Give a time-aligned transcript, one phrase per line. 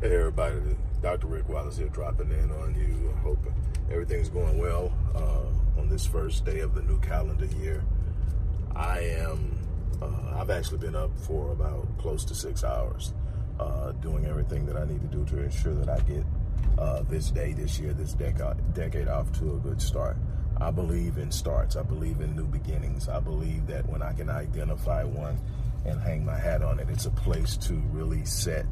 [0.00, 0.56] Hey everybody,
[1.02, 1.26] Dr.
[1.26, 3.12] Rick Wallace here dropping in on you.
[3.14, 3.38] I hope
[3.90, 7.84] everything's going well uh, on this first day of the new calendar year.
[8.74, 9.58] I am,
[10.00, 13.12] uh, I've actually been up for about close to six hours
[13.58, 16.24] uh, doing everything that I need to do to ensure that I get
[16.78, 20.16] uh, this day, this year, this decade, decade off to a good start.
[20.62, 21.76] I believe in starts.
[21.76, 23.10] I believe in new beginnings.
[23.10, 25.38] I believe that when I can identify one
[25.84, 28.64] and hang my hat on it, it's a place to really set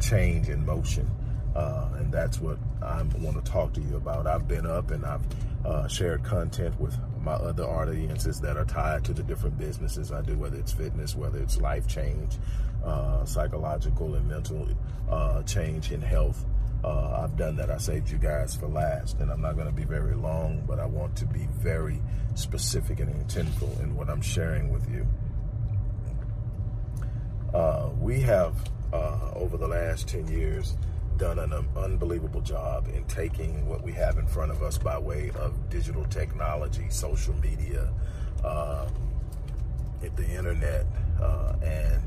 [0.00, 1.10] change in motion.
[1.54, 4.26] Uh, and that's what I want to talk to you about.
[4.26, 5.22] I've been up and I've
[5.64, 10.22] uh, shared content with my other audiences that are tied to the different businesses I
[10.22, 12.36] do, whether it's fitness, whether it's life change,
[12.84, 14.68] uh, psychological and mental
[15.10, 16.44] uh, change in health.
[16.82, 17.70] Uh, I've done that.
[17.70, 20.78] I saved you guys for last, and I'm not going to be very long, but
[20.78, 22.00] I want to be very
[22.36, 25.06] specific and intentional in what I'm sharing with you.
[27.52, 28.54] Uh, we have,
[28.92, 30.76] uh, over the last 10 years,
[31.16, 35.30] done an unbelievable job in taking what we have in front of us by way
[35.38, 37.92] of digital technology, social media,
[38.42, 38.88] uh,
[40.16, 40.86] the internet,
[41.20, 42.02] uh, and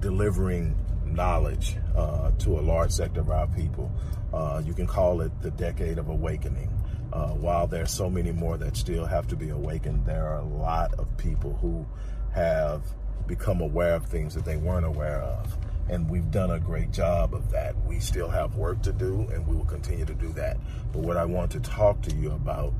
[0.00, 3.90] delivering knowledge uh, to a large sector of our people.
[4.32, 6.70] Uh, you can call it the decade of awakening.
[7.12, 10.44] Uh, while there's so many more that still have to be awakened, there are a
[10.44, 11.86] lot of people who
[12.34, 12.82] have
[13.26, 15.56] become aware of things that they weren't aware of.
[15.88, 17.74] And we've done a great job of that.
[17.84, 20.58] We still have work to do, and we will continue to do that.
[20.92, 22.74] But what I want to talk to you about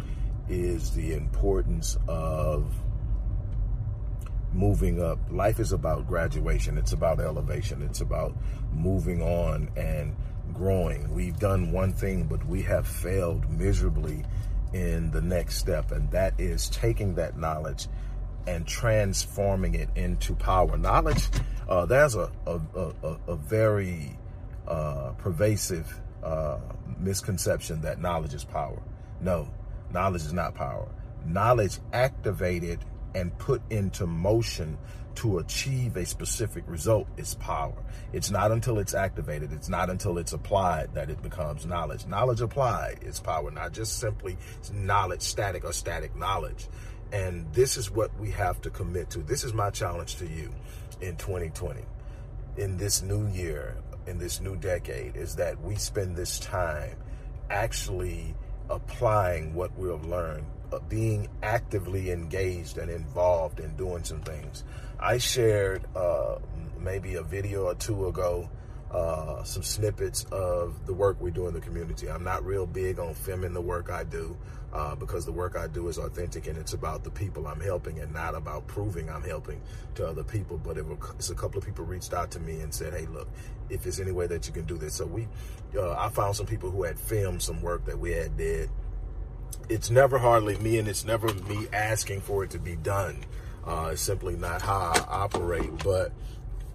[0.48, 2.75] is the importance of
[4.53, 5.19] moving up.
[5.31, 8.34] Life is about graduation, it's about elevation, it's about
[8.73, 10.17] moving on and
[10.53, 11.12] growing.
[11.12, 14.25] We've done one thing, but we have failed miserably
[14.73, 17.89] in the next step, and that is taking that knowledge
[18.49, 20.79] and transforming it into power.
[20.79, 21.29] Knowledge,
[21.69, 24.19] uh, there's a, a, a, a very
[24.67, 26.59] uh, pervasive uh,
[26.99, 28.81] misconception that knowledge is power.
[29.21, 29.49] No,
[29.93, 30.89] knowledge is not power.
[31.27, 32.79] Knowledge activated
[33.14, 34.79] and put into motion
[35.17, 37.75] to achieve a specific result is power.
[38.13, 42.07] It's not until it's activated, it's not until it's applied that it becomes knowledge.
[42.07, 44.39] Knowledge applied is power, not just simply
[44.73, 46.69] knowledge, static or static knowledge.
[47.13, 49.20] And this is what we have to commit to.
[49.20, 50.52] This is my challenge to you
[51.01, 51.80] in 2020,
[52.57, 53.77] in this new year,
[54.07, 56.96] in this new decade, is that we spend this time
[57.51, 58.35] actually
[58.69, 64.64] applying what we have learned uh, being actively engaged and involved in doing some things.
[65.01, 66.36] I shared uh,
[66.79, 68.51] maybe a video or two ago
[68.91, 72.11] uh, some snippets of the work we do in the community.
[72.11, 74.37] I'm not real big on filming the work I do
[74.73, 77.99] uh, because the work I do is authentic and it's about the people I'm helping
[78.01, 79.61] and not about proving I'm helping
[79.97, 80.59] to other people.
[80.59, 83.29] But it it's a couple of people reached out to me and said, "Hey, look,
[83.69, 85.29] if there's any way that you can do this." So we,
[85.77, 88.70] uh, I found some people who had filmed some work that we had did
[89.69, 93.25] it's never hardly me and it's never me asking for it to be done.
[93.67, 95.70] Uh, it's simply not how I operate.
[95.85, 96.13] But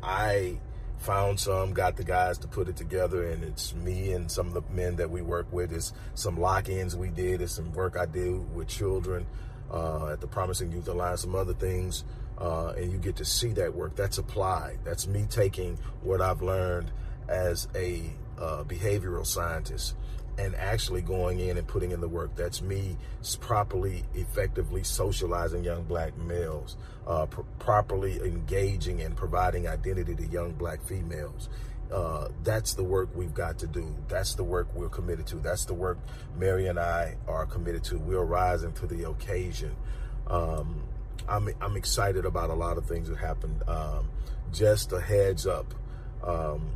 [0.02, 0.60] I
[1.04, 4.54] found some, got the guys to put it together, and it's me and some of
[4.54, 5.72] the men that we work with.
[5.72, 9.26] Is some lock-ins we did, it's some work I do with children
[9.72, 12.06] uh, at the Promising Youth Alliance, some other things,
[12.38, 13.96] uh, and you get to see that work.
[13.96, 14.80] That's applied.
[14.84, 16.92] That's me taking what I've learned
[17.28, 18.04] as a
[18.40, 19.96] uh, behavioral scientist
[20.38, 22.36] and actually going in and putting in the work.
[22.36, 22.98] That's me
[23.40, 26.76] properly, effectively socializing young black males,
[27.08, 31.50] uh, pr- properly engaging and providing identity to young black females.
[31.92, 33.96] Uh, that's the work we've got to do.
[34.08, 35.36] That's the work we're committed to.
[35.36, 36.00] That's the work
[36.38, 38.00] Mary and I are committed to.
[38.00, 39.76] We're rising to the occasion.
[40.28, 40.84] Um,
[41.28, 43.62] I'm, I'm excited about a lot of things that happened.
[43.68, 44.10] Um,
[44.52, 45.74] just a heads up.
[46.24, 46.72] Um,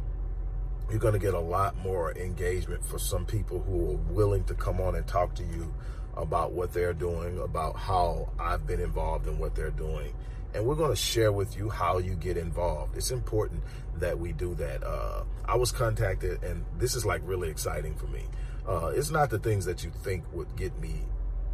[0.89, 4.53] you're going to get a lot more engagement for some people who are willing to
[4.53, 5.73] come on and talk to you
[6.15, 10.13] about what they're doing, about how I've been involved in what they're doing.
[10.53, 12.95] And we're going to share with you how you get involved.
[12.97, 13.61] It's important
[13.97, 14.83] that we do that.
[14.83, 18.23] Uh, I was contacted, and this is like really exciting for me.
[18.67, 21.01] Uh, it's not the things that you think would get me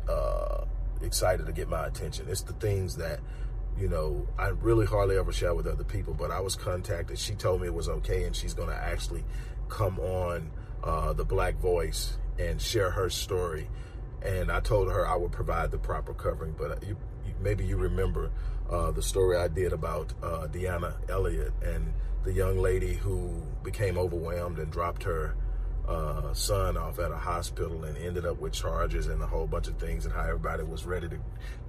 [0.07, 0.65] uh,
[1.01, 2.27] excited to get my attention.
[2.29, 3.19] It's the things that
[3.77, 7.17] you know, I really hardly ever share with other people, but I was contacted.
[7.17, 9.23] She told me it was okay, and she's going to actually
[9.69, 10.51] come on
[10.83, 13.69] uh, the Black Voice and share her story.
[14.21, 16.55] And I told her I would provide the proper covering.
[16.57, 16.97] But you,
[17.41, 18.31] maybe you remember
[18.69, 21.93] uh, the story I did about uh, Deanna Elliott and
[22.23, 25.35] the young lady who became overwhelmed and dropped her
[25.87, 29.67] uh, son off at a hospital and ended up with charges and a whole bunch
[29.67, 31.19] of things, and how everybody was ready to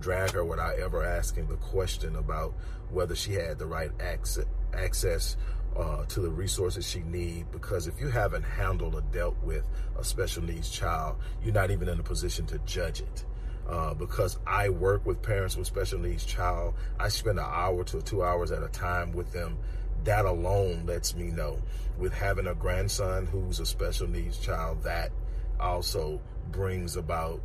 [0.01, 2.55] drag her without ever asking the question about
[2.91, 5.37] whether she had the right access, access
[5.77, 9.65] uh, to the resources she need because if you haven't handled or dealt with
[9.99, 13.25] a special needs child, you're not even in a position to judge it.
[13.69, 18.03] Uh, because I work with parents with special needs child, I spend an hour to
[18.03, 19.57] two hours at a time with them.
[20.05, 21.61] That alone lets me know
[21.99, 25.11] with having a grandson who's a special needs child, that
[25.59, 26.21] also
[26.51, 27.41] brings about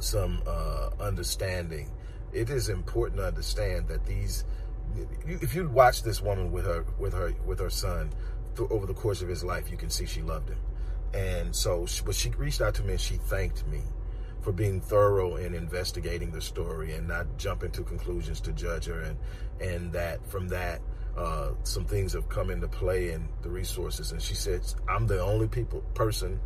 [0.00, 1.90] some uh, understanding.
[2.32, 4.44] It is important to understand that these
[5.24, 8.10] if you watch this woman with her with her with her son
[8.58, 10.58] over the course of his life, you can see she loved him.
[11.14, 13.82] And so, but she reached out to me and she thanked me
[14.42, 19.00] for being thorough in investigating the story and not jumping to conclusions to judge her.
[19.00, 19.18] And
[19.60, 20.80] and that from that,
[21.20, 24.12] uh, some things have come into play in the resources.
[24.12, 26.40] And she said, "I'm the only people person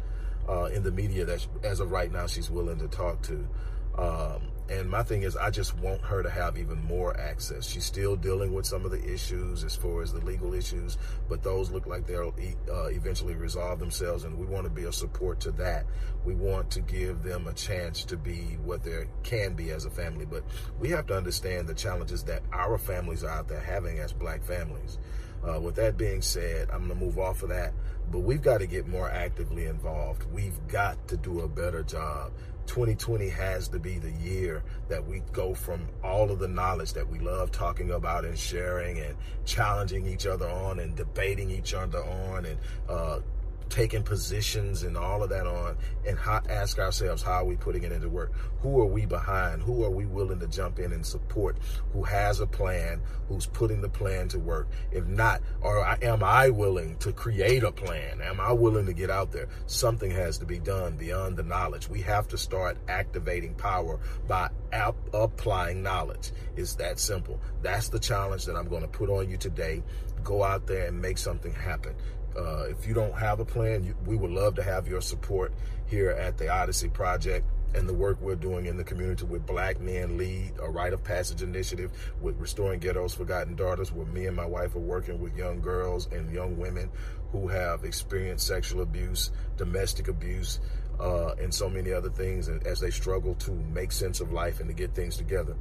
[0.49, 3.47] uh, in the media that, as of right now, she's willing to talk to."
[3.96, 7.69] Um, and my thing is, I just want her to have even more access.
[7.69, 10.96] She's still dealing with some of the issues as far as the legal issues,
[11.29, 12.35] but those look like they'll
[12.70, 14.25] uh, eventually resolve themselves.
[14.25, 15.85] And we want to be a support to that.
[16.25, 19.91] We want to give them a chance to be what they can be as a
[19.91, 20.25] family.
[20.25, 20.44] But
[20.81, 24.43] we have to understand the challenges that our families are out there having as black
[24.43, 24.99] families.
[25.46, 27.73] Uh, with that being said, I'm going to move off of that,
[28.11, 30.25] but we've got to get more actively involved.
[30.32, 32.32] We've got to do a better job
[32.67, 37.08] 2020 has to be the year that we go from all of the knowledge that
[37.08, 39.14] we love talking about and sharing and
[39.44, 42.58] challenging each other on and debating each other on and
[42.88, 43.20] uh,
[43.69, 45.76] taking positions and all of that on
[46.06, 48.32] and how, ask ourselves how are we putting it into work?
[48.61, 49.62] Who are we behind?
[49.62, 51.58] Who are we willing to jump in and support
[51.93, 54.69] who has a plan who's putting the plan to work?
[54.93, 58.20] If not or am i willing to create a plan?
[58.20, 59.49] Am i willing to get out there?
[59.66, 61.88] Something has to be done beyond the knowledge.
[61.88, 66.32] We have to start activating power by ap- applying knowledge.
[66.56, 67.40] It's that simple.
[67.62, 69.82] That's the challenge that i'm going to put on you today.
[70.22, 71.94] Go out there and make something happen
[72.37, 75.53] uh, if you don't have a plan, you, we would love to have your support
[75.87, 79.81] here at the Odyssey Project and the work we're doing in the community with Black
[79.81, 81.91] Men Lead, a rite of passage initiative
[82.21, 86.07] with Restoring Ghetto's Forgotten Daughters, where me and my wife are working with young girls
[86.13, 86.91] and young women
[87.33, 90.61] who have experienced sexual abuse, domestic abuse,
[91.01, 94.69] uh, and so many other things as they struggle to make sense of life and
[94.69, 95.57] to get things together.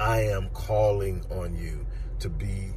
[0.00, 1.86] I am calling on you
[2.20, 2.72] to be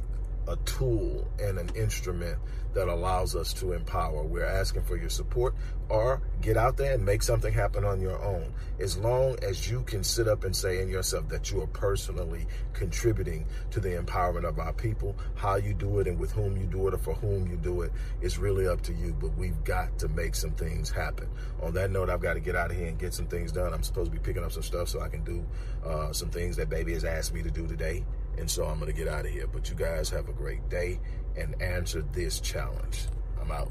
[0.48, 2.38] a tool and an instrument
[2.74, 4.22] that allows us to empower.
[4.24, 5.54] We're asking for your support
[5.88, 8.52] or get out there and make something happen on your own.
[8.80, 12.46] As long as you can sit up and say in yourself that you are personally
[12.72, 16.66] contributing to the empowerment of our people, how you do it and with whom you
[16.66, 17.92] do it or for whom you do it
[18.22, 19.14] is really up to you.
[19.20, 21.28] But we've got to make some things happen.
[21.60, 23.74] On that note, I've got to get out of here and get some things done.
[23.74, 25.44] I'm supposed to be picking up some stuff so I can do
[25.84, 28.04] uh, some things that baby has asked me to do today.
[28.38, 29.46] And so I'm going to get out of here.
[29.46, 31.00] But you guys have a great day
[31.36, 33.06] and answer this challenge.
[33.40, 33.70] I'm out.